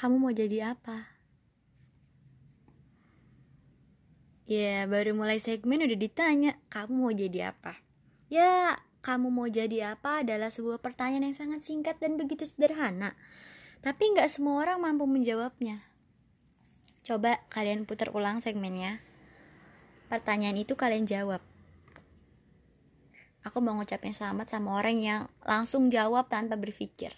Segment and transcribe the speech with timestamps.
[0.00, 1.12] kamu mau jadi apa?
[4.48, 7.76] Ya, baru mulai segmen udah ditanya, kamu mau jadi apa?
[8.32, 13.12] Ya, kamu mau jadi apa adalah sebuah pertanyaan yang sangat singkat dan begitu sederhana.
[13.84, 15.84] Tapi nggak semua orang mampu menjawabnya.
[17.04, 19.04] Coba kalian putar ulang segmennya.
[20.08, 21.44] Pertanyaan itu kalian jawab.
[23.44, 27.12] Aku mau ngucapin selamat sama orang yang langsung jawab tanpa berpikir.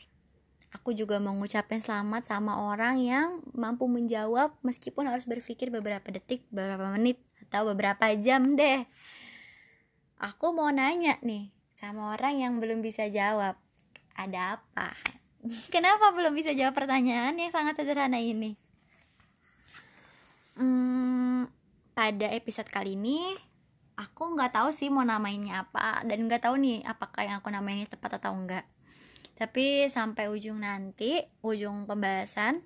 [0.72, 6.48] Aku juga mau ngucapin selamat sama orang yang mampu menjawab meskipun harus berpikir beberapa detik,
[6.48, 8.88] beberapa menit, atau beberapa jam deh.
[10.16, 13.60] Aku mau nanya nih sama orang yang belum bisa jawab.
[14.16, 14.96] Ada apa?
[15.74, 18.56] Kenapa belum bisa jawab pertanyaan yang sangat sederhana ini?
[20.56, 21.48] Hmm,
[21.92, 23.36] pada episode kali ini
[23.96, 27.88] aku nggak tahu sih mau namainnya apa dan nggak tahu nih apakah yang aku namainnya
[27.88, 28.64] tepat atau enggak
[29.38, 32.62] tapi sampai ujung nanti ujung pembahasan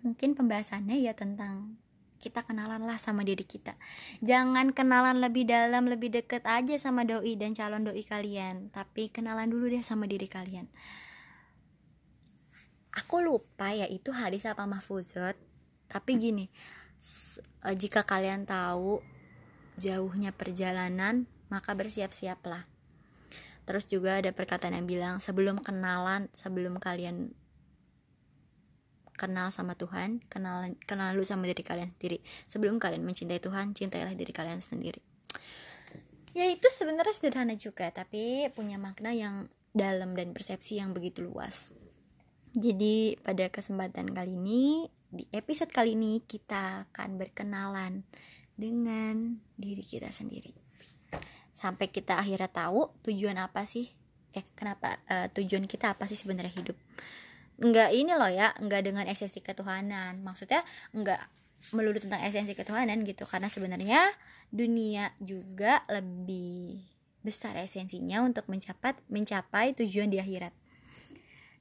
[0.00, 1.78] mungkin pembahasannya ya tentang
[2.16, 3.76] kita kenalan lah sama diri kita.
[4.24, 8.72] Jangan kenalan lebih dalam lebih deket aja sama doi dan calon doi kalian.
[8.72, 10.66] Tapi kenalan dulu deh sama diri kalian.
[12.96, 15.36] Aku lupa ya itu hadis apa mahfuzat
[15.86, 16.46] tapi gini
[17.78, 19.02] jika kalian tahu
[19.78, 22.66] jauhnya perjalanan maka bersiap-siaplah
[23.66, 27.34] terus juga ada perkataan yang bilang sebelum kenalan sebelum kalian
[29.16, 32.22] kenal sama Tuhan kenal kenal dulu sama diri kalian sendiri.
[32.46, 35.00] Sebelum kalian mencintai Tuhan cintailah diri kalian sendiri.
[36.36, 41.72] Ya itu sebenarnya sederhana juga tapi punya makna yang dalam dan persepsi yang begitu luas.
[42.56, 48.04] Jadi pada kesempatan kali ini di episode kali ini kita akan berkenalan
[48.56, 50.65] dengan diri kita sendiri.
[51.66, 53.90] Sampai kita akhirnya tahu tujuan apa sih?
[54.30, 56.78] Eh, kenapa uh, tujuan kita apa sih sebenarnya hidup?
[57.58, 60.22] Enggak ini loh ya, enggak dengan esensi ketuhanan.
[60.22, 60.62] Maksudnya
[60.94, 61.26] enggak
[61.74, 64.06] melulu tentang esensi ketuhanan gitu karena sebenarnya
[64.54, 66.78] dunia juga lebih
[67.26, 70.54] besar esensinya untuk mencapai mencapai tujuan di akhirat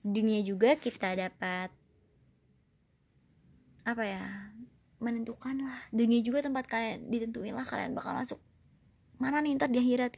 [0.05, 1.73] dunia juga kita dapat
[3.81, 4.53] apa ya
[5.01, 8.37] menentukan lah dunia juga tempat kalian ditentuin lah kalian bakal masuk
[9.21, 10.17] mana nih ntar di akhirat?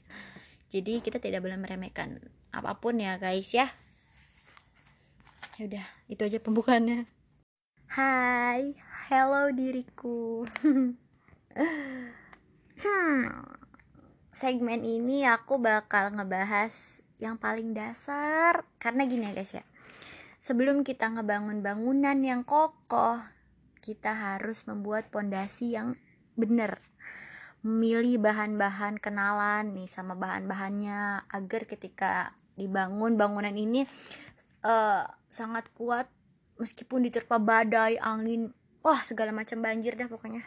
[0.67, 2.19] Jadi kita tidak boleh meremehkan
[2.51, 3.69] apa pun ya guys ya.
[5.57, 7.07] Ya udah itu aja pembukaannya.
[7.91, 8.75] Hai
[9.09, 10.45] hello diriku.
[12.77, 13.25] Hmm,
[14.29, 18.69] segmen ini aku bakal ngebahas yang paling dasar.
[18.77, 19.65] Karena gini ya guys ya.
[20.37, 23.17] Sebelum kita ngebangun bangunan yang kokoh,
[23.81, 25.97] kita harus membuat pondasi yang
[26.37, 26.77] benar.
[27.65, 33.85] Memilih bahan-bahan kenalan nih sama bahan-bahannya agar ketika dibangun bangunan ini
[34.65, 36.09] uh, sangat kuat
[36.57, 40.45] meskipun diterpa badai, angin, wah segala macam banjir dah pokoknya.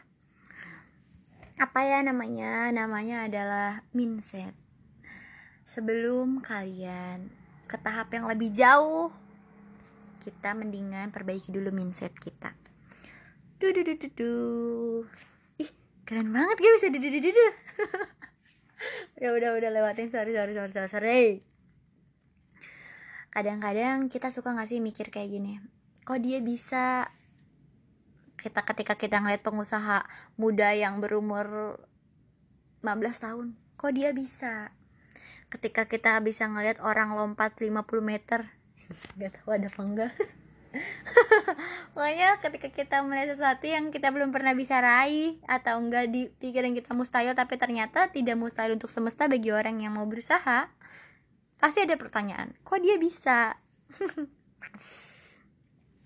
[1.60, 2.72] Apa ya namanya?
[2.72, 4.56] Namanya adalah mindset.
[5.66, 7.30] Sebelum kalian
[7.70, 9.14] ke tahap yang lebih jauh
[10.20, 12.52] kita mendingan perbaiki dulu mindset kita
[13.60, 15.04] duh duh duh duh, duh.
[16.10, 17.52] Keren banget gak bisa duh duh
[19.22, 20.10] ya udah udah lewatin.
[20.10, 21.24] Sorry sorry sorry sorry, sorry.
[23.30, 25.62] kadang-kadang kita suka nggak sih mikir kayak gini?
[26.02, 27.06] Kok dia bisa
[28.34, 30.02] kita ketika kita ngeliat pengusaha
[30.34, 31.78] muda yang berumur
[32.82, 32.90] 15
[33.22, 33.46] tahun
[33.78, 34.74] kok dia bisa?
[35.46, 37.70] Ketika kita bisa ngeliat orang lompat 50
[38.02, 38.50] meter
[39.14, 40.12] nggak tahu ada apa enggak
[41.94, 46.70] Pokoknya ketika kita melihat sesuatu yang kita belum pernah bisa raih atau enggak di pikiran
[46.74, 50.70] kita mustahil tapi ternyata tidak mustahil untuk semesta bagi orang yang mau berusaha,
[51.58, 53.58] pasti ada pertanyaan, kok dia bisa?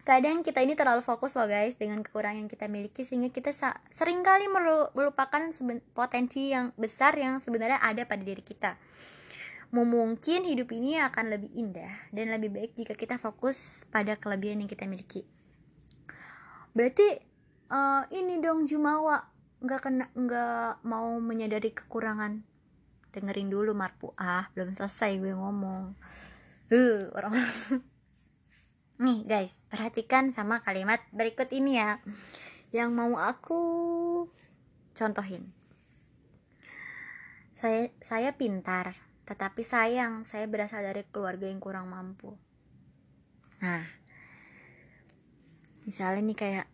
[0.04, 3.56] Kadang kita ini terlalu fokus loh guys dengan kekurangan yang kita miliki sehingga kita
[3.88, 4.52] sering kali
[4.92, 5.48] melupakan
[5.96, 8.76] potensi yang besar yang sebenarnya ada pada diri kita
[9.82, 14.70] mungkin hidup ini akan lebih indah dan lebih baik jika kita fokus pada kelebihan yang
[14.70, 15.26] kita miliki.
[16.70, 17.18] Berarti
[17.74, 19.18] uh, ini dong Jumawa
[19.58, 22.46] nggak kena nggak mau menyadari kekurangan.
[23.10, 25.98] Dengerin dulu Marpu ah belum selesai gue ngomong.
[26.70, 27.34] Uh, orang
[29.04, 32.00] Nih guys, perhatikan sama kalimat berikut ini ya
[32.72, 33.60] Yang mau aku
[34.96, 35.52] contohin
[37.52, 42.36] Saya saya pintar tetapi sayang, saya berasal dari keluarga yang kurang mampu.
[43.64, 43.84] Nah,
[45.88, 46.66] misalnya nih kayak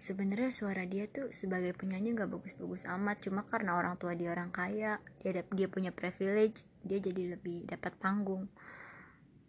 [0.00, 4.48] sebenarnya suara dia tuh sebagai penyanyi nggak bagus-bagus amat cuma karena orang tua dia orang
[4.48, 8.48] kaya dia dia punya privilege dia jadi lebih dapat panggung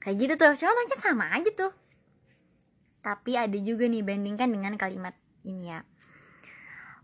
[0.03, 1.71] kayak gitu tuh contohnya sama aja tuh
[3.01, 5.81] Tapi ada juga nih bandingkan dengan kalimat ini ya.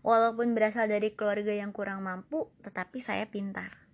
[0.06, 3.87] Walaupun berasal dari keluarga yang kurang mampu, tetapi saya pintar.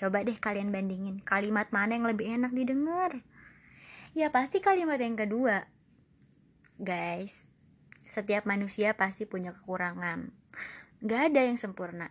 [0.00, 3.20] Coba deh kalian bandingin, kalimat mana yang lebih enak didengar?
[4.16, 5.68] Ya pasti kalimat yang kedua.
[6.80, 7.44] Guys,
[8.08, 10.32] setiap manusia pasti punya kekurangan.
[11.04, 12.08] Gak ada yang sempurna.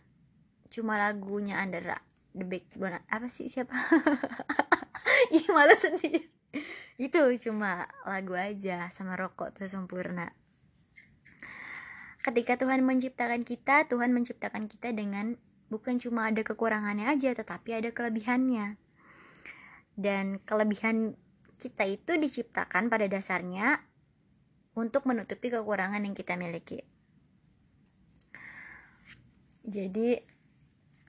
[0.69, 1.97] Cuma lagunya Andra,
[2.37, 3.73] The Big Bona, apa sih siapa?
[5.33, 6.29] Ih malu sendiri.
[7.01, 10.29] Itu cuma lagu aja sama rokok tuh sempurna
[12.19, 15.39] ketika Tuhan menciptakan kita, Tuhan menciptakan kita dengan
[15.69, 18.75] bukan cuma ada kekurangannya aja, tetapi ada kelebihannya.
[19.95, 21.15] Dan kelebihan
[21.59, 23.83] kita itu diciptakan pada dasarnya
[24.73, 26.81] untuk menutupi kekurangan yang kita miliki.
[29.69, 30.17] Jadi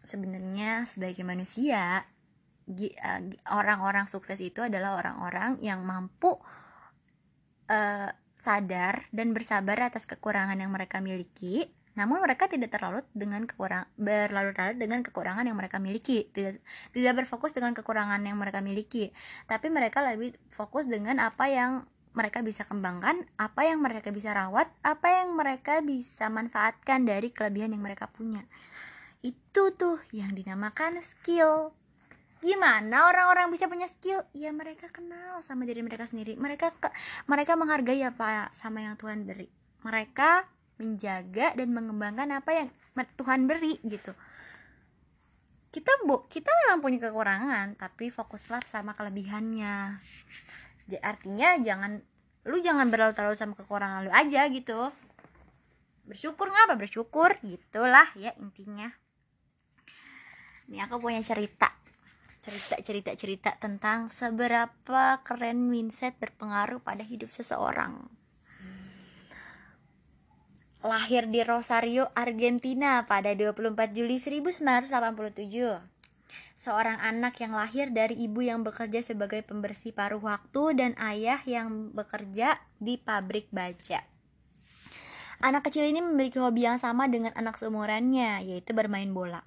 [0.04, 2.04] sebenarnya sebagai manusia
[2.68, 6.34] eh, orang-orang sukses itu adalah orang-orang yang mampu
[7.70, 13.86] uh, sadar dan bersabar atas kekurangan yang mereka miliki namun mereka tidak terlalu dengan kekurang
[13.98, 16.30] berlarut-larut dengan kekurangan yang mereka miliki.
[16.30, 16.62] Tidak
[16.94, 19.10] tidak berfokus dengan kekurangan yang mereka miliki
[19.46, 24.66] tapi mereka lebih fokus dengan apa yang mereka bisa kembangkan apa yang mereka bisa rawat
[24.82, 28.42] apa yang mereka bisa manfaatkan dari kelebihan yang mereka punya.
[29.22, 31.74] Itu tuh yang dinamakan skill.
[32.40, 34.24] Gimana orang-orang bisa punya skill?
[34.32, 36.40] Ya mereka kenal sama diri mereka sendiri.
[36.40, 36.88] Mereka ke,
[37.28, 39.52] mereka menghargai apa sama yang Tuhan beri.
[39.84, 40.48] Mereka
[40.80, 42.68] menjaga dan mengembangkan apa yang
[43.20, 44.16] Tuhan beri gitu.
[45.70, 50.00] Kita bu kita memang punya kekurangan tapi fokuslah sama kelebihannya.
[51.04, 52.00] Artinya jangan
[52.48, 54.90] lu jangan berlalu-lalu sama kekurangan lu aja gitu.
[56.08, 58.90] Bersyukur ngapa bersyukur gitulah ya intinya.
[60.66, 61.70] Ini aku punya cerita.
[62.40, 68.19] Cerita-cerita-cerita tentang seberapa keren mindset berpengaruh pada hidup seseorang.
[70.80, 74.88] Lahir di Rosario, Argentina pada 24 Juli 1987.
[76.56, 81.92] Seorang anak yang lahir dari ibu yang bekerja sebagai pembersih paruh waktu dan ayah yang
[81.92, 84.00] bekerja di pabrik baja.
[85.44, 89.44] Anak kecil ini memiliki hobi yang sama dengan anak seumurannya, yaitu bermain bola.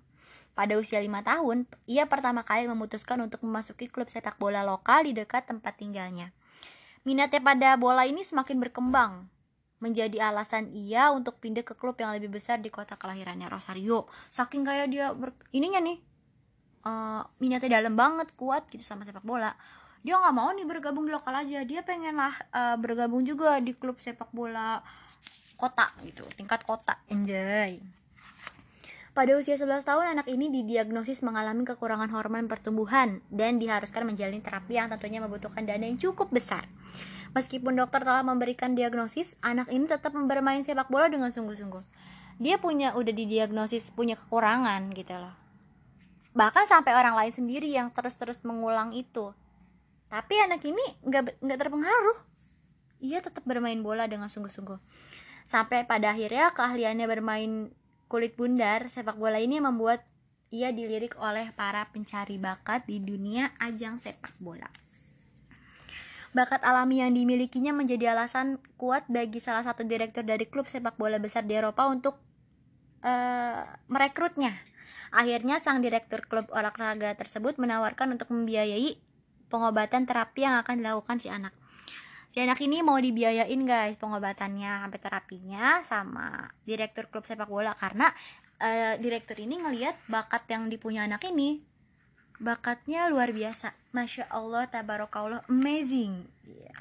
[0.54, 5.18] Pada usia lima tahun, ia pertama kali memutuskan untuk memasuki klub sepak bola lokal di
[5.18, 6.30] dekat tempat tinggalnya.
[7.02, 9.33] Minatnya pada bola ini semakin berkembang,
[9.84, 14.08] menjadi alasan ia untuk pindah ke klub yang lebih besar di kota kelahirannya Rosario.
[14.32, 16.00] Saking kayak dia ber, ininya nih,
[16.88, 19.52] uh, minatnya dalam banget, kuat gitu sama sepak bola.
[20.08, 23.76] Dia nggak mau nih bergabung di lokal aja, dia pengen lah uh, bergabung juga di
[23.76, 24.80] klub sepak bola
[25.60, 27.80] kota gitu, tingkat kota, enjoy.
[29.14, 34.74] Pada usia 11 tahun, anak ini didiagnosis mengalami kekurangan hormon pertumbuhan dan diharuskan menjalani terapi
[34.74, 36.66] yang tentunya membutuhkan dana yang cukup besar.
[37.34, 41.82] Meskipun dokter telah memberikan diagnosis, anak ini tetap bermain sepak bola dengan sungguh-sungguh.
[42.38, 45.34] Dia punya udah didiagnosis punya kekurangan gitu loh.
[46.38, 49.34] Bahkan sampai orang lain sendiri yang terus-terus mengulang itu.
[50.14, 52.18] Tapi anak ini nggak nggak terpengaruh.
[53.02, 54.78] Ia tetap bermain bola dengan sungguh-sungguh.
[55.50, 57.52] Sampai pada akhirnya keahliannya bermain
[58.10, 60.06] kulit bundar, sepak bola ini membuat
[60.54, 64.83] ia dilirik oleh para pencari bakat di dunia ajang sepak bola.
[66.34, 71.22] Bakat alami yang dimilikinya menjadi alasan kuat bagi salah satu direktur dari klub sepak bola
[71.22, 72.18] besar di Eropa untuk
[73.06, 74.58] uh, merekrutnya.
[75.14, 78.98] Akhirnya sang direktur klub olahraga tersebut menawarkan untuk membiayai
[79.54, 81.54] pengobatan terapi yang akan dilakukan si anak
[82.34, 88.10] si anak ini mau dibiayain guys pengobatannya sampai terapinya sama direktur klub sepak bola karena
[88.58, 91.62] uh, direktur ini ngelihat bakat yang dipunya anak ini
[92.44, 96.76] bakatnya luar biasa masya allah tabarakallah amazing yeah.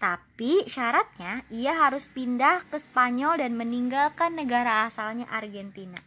[0.00, 6.00] tapi syaratnya ia harus pindah ke Spanyol dan meninggalkan negara asalnya Argentina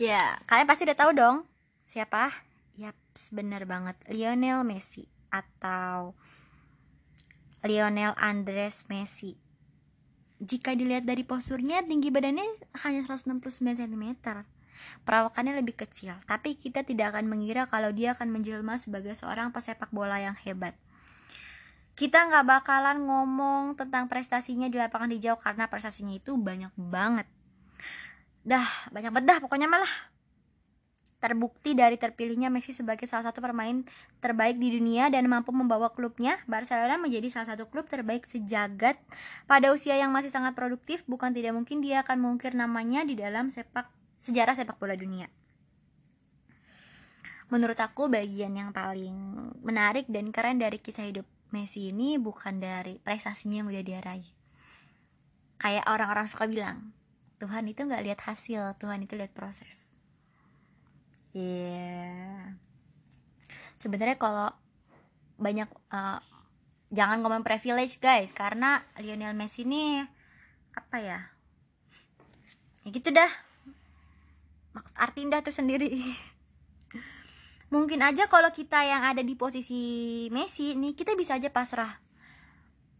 [0.00, 1.36] ya kalian pasti udah tahu dong
[1.84, 2.32] siapa
[2.80, 2.96] Yap,
[3.36, 6.16] bener banget Lionel Messi atau
[7.60, 9.36] Lionel Andres Messi.
[10.40, 14.16] Jika dilihat dari posturnya, tinggi badannya hanya 169 cm.
[15.04, 19.88] Perawakannya lebih kecil, tapi kita tidak akan mengira kalau dia akan menjelma sebagai seorang pesepak
[19.92, 20.76] bola yang hebat.
[21.98, 27.28] Kita nggak bakalan ngomong tentang prestasinya di lapangan hijau karena prestasinya itu banyak banget.
[28.40, 29.90] Dah, banyak bedah pokoknya malah
[31.20, 33.84] terbukti dari terpilihnya Messi sebagai salah satu pemain
[34.24, 38.96] terbaik di dunia dan mampu membawa klubnya Barcelona menjadi salah satu klub terbaik sejagat
[39.44, 43.52] pada usia yang masih sangat produktif bukan tidak mungkin dia akan mengukir namanya di dalam
[43.52, 45.26] sepak sejarah sepak bola dunia.
[47.50, 49.16] Menurut aku bagian yang paling
[49.64, 54.30] menarik dan keren dari kisah hidup Messi ini bukan dari prestasinya yang udah dia raih.
[55.58, 56.94] Kayak orang-orang suka bilang
[57.42, 59.90] Tuhan itu nggak lihat hasil Tuhan itu lihat proses.
[61.34, 62.58] Yeah.
[63.78, 64.50] sebenarnya kalau
[65.38, 66.18] banyak uh,
[66.90, 70.02] jangan ngomong privilege guys karena Lionel Messi ini
[70.74, 71.20] apa ya
[72.82, 73.30] ya gitu dah
[74.80, 75.92] maksud arti indah tuh sendiri.
[77.74, 82.00] Mungkin aja kalau kita yang ada di posisi Messi nih kita bisa aja pasrah.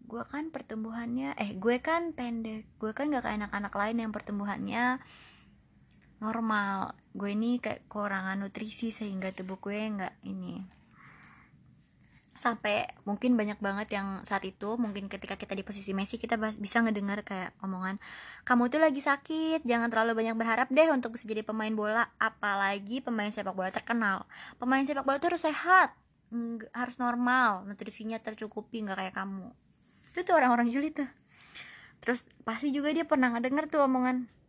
[0.04, 2.68] Gue kan pertumbuhannya eh gue kan pendek.
[2.76, 5.00] Gue kan gak kayak anak-anak lain yang pertumbuhannya
[6.20, 6.92] normal.
[7.16, 10.79] Gue ini kayak kekurangan nutrisi sehingga tubuh gue nggak ini
[12.40, 16.80] sampai mungkin banyak banget yang saat itu mungkin ketika kita di posisi Messi kita bisa
[16.80, 18.00] ngedengar kayak omongan
[18.48, 23.04] kamu tuh lagi sakit jangan terlalu banyak berharap deh untuk bisa jadi pemain bola apalagi
[23.04, 24.24] pemain sepak bola terkenal.
[24.56, 25.92] Pemain sepak bola tuh harus sehat
[26.72, 29.52] harus normal nutrisinya tercukupi nggak kayak kamu.
[30.08, 31.10] Itu tuh orang-orang julid tuh.
[32.00, 34.40] Terus pasti juga dia pernah ngedenger tuh omongan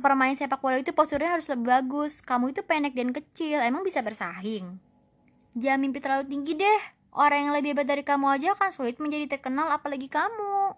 [0.00, 4.00] permain sepak bola itu posturnya harus lebih bagus kamu itu pendek dan kecil emang bisa
[4.00, 4.80] bersaing
[5.52, 6.80] Jangan mimpi terlalu tinggi deh.
[7.12, 10.72] Orang yang lebih hebat dari kamu aja kan sulit menjadi terkenal apalagi kamu.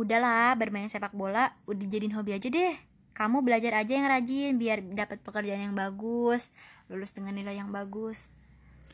[0.00, 2.74] Udahlah, bermain sepak bola udah jadiin hobi aja deh.
[3.12, 6.48] Kamu belajar aja yang rajin biar dapat pekerjaan yang bagus,
[6.88, 8.32] lulus dengan nilai yang bagus.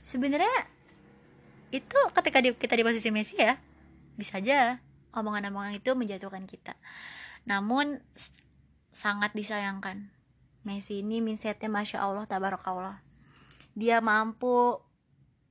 [0.02, 0.50] Sebenarnya
[1.70, 3.54] itu ketika di, kita di posisi Messi ya,
[4.18, 4.82] bisa aja
[5.14, 6.74] omongan-omongan itu menjatuhkan kita.
[7.46, 8.02] Namun
[8.90, 10.10] sangat disayangkan.
[10.66, 13.09] Messi ini mindsetnya Masya Allah, Tabarakallah
[13.74, 14.78] dia mampu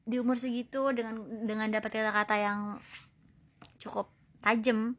[0.10, 2.60] di umur segitu dengan dengan dapat kata-kata yang
[3.78, 4.10] cukup
[4.42, 4.98] tajam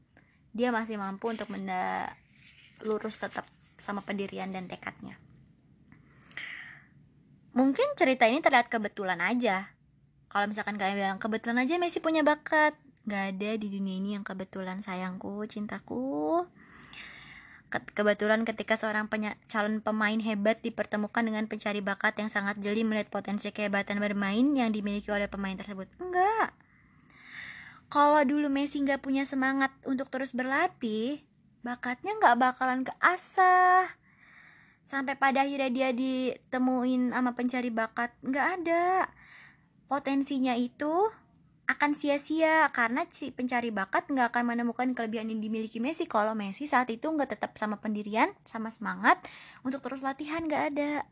[0.50, 2.10] dia masih mampu untuk benda
[2.82, 3.46] lurus tetap
[3.78, 5.16] sama pendirian dan tekadnya.
[7.50, 9.74] Mungkin cerita ini terlihat kebetulan aja.
[10.30, 12.78] Kalau misalkan kalian bilang kebetulan aja Messi punya bakat.
[13.08, 16.46] Gak ada di dunia ini yang kebetulan sayangku cintaku
[17.70, 19.06] Kebetulan ketika seorang
[19.46, 24.74] calon pemain hebat dipertemukan dengan pencari bakat yang sangat jeli melihat potensi kehebatan bermain yang
[24.74, 25.86] dimiliki oleh pemain tersebut.
[26.02, 26.50] Enggak.
[27.86, 31.22] Kalau dulu Messi nggak punya semangat untuk terus berlatih,
[31.62, 33.86] bakatnya nggak bakalan keasah.
[34.82, 39.10] Sampai pada akhirnya dia ditemuin sama pencari bakat, nggak ada.
[39.86, 41.10] Potensinya itu
[41.70, 46.10] akan sia-sia karena si pencari bakat nggak akan menemukan kelebihan yang dimiliki Messi.
[46.10, 49.22] Kalau Messi saat itu nggak tetap sama pendirian sama semangat
[49.62, 51.06] untuk terus latihan nggak ada.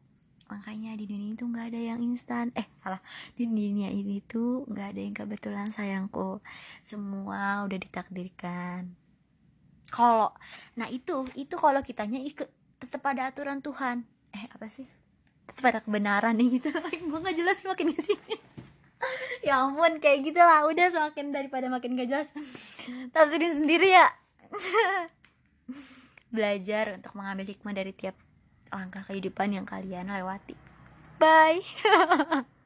[0.51, 2.51] Makanya di dunia itu nggak ada yang instan.
[2.59, 2.99] Eh salah.
[3.39, 6.43] Di dunia ini tuh nggak ada yang kebetulan sayangku.
[6.83, 8.91] Semua udah ditakdirkan.
[9.95, 10.35] Kalau
[10.75, 12.51] nah itu itu kalau kitanya ikut
[12.83, 14.03] tetap ada aturan Tuhan.
[14.35, 14.91] Eh apa sih?
[15.47, 16.75] Tetap ada kebenaran nih gitu.
[17.09, 18.48] Gue nggak jelas makin ke sini
[19.49, 20.69] ya ampun kayak gitulah.
[20.69, 22.29] Udah semakin daripada makin gak jelas.
[23.17, 24.13] Tafsirin sendiri ya.
[26.35, 28.15] Belajar untuk mengambil hikmah dari tiap
[28.69, 30.53] langkah kehidupan yang kalian lewati.
[31.17, 31.65] Bye